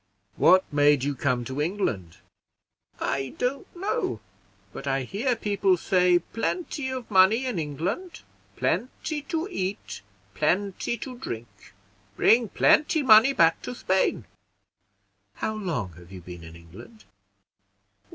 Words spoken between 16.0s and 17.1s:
you been in England?"